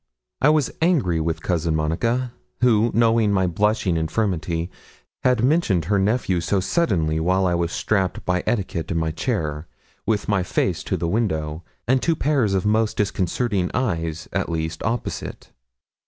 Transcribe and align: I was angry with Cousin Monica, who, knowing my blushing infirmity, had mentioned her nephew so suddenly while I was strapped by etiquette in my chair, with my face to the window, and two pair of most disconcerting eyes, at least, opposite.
I 0.41 0.49
was 0.49 0.71
angry 0.81 1.21
with 1.21 1.43
Cousin 1.43 1.75
Monica, 1.75 2.33
who, 2.61 2.89
knowing 2.91 3.31
my 3.31 3.45
blushing 3.45 3.97
infirmity, 3.97 4.71
had 5.23 5.43
mentioned 5.43 5.85
her 5.85 5.99
nephew 5.99 6.41
so 6.41 6.59
suddenly 6.59 7.19
while 7.19 7.45
I 7.45 7.53
was 7.53 7.71
strapped 7.71 8.25
by 8.25 8.41
etiquette 8.47 8.89
in 8.89 8.97
my 8.97 9.11
chair, 9.11 9.67
with 10.07 10.27
my 10.27 10.41
face 10.41 10.81
to 10.85 10.97
the 10.97 11.07
window, 11.07 11.61
and 11.87 12.01
two 12.01 12.15
pair 12.15 12.43
of 12.45 12.65
most 12.65 12.97
disconcerting 12.97 13.69
eyes, 13.75 14.27
at 14.33 14.49
least, 14.49 14.81
opposite. 14.81 15.51